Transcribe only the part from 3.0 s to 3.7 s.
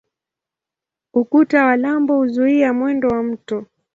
wa mto.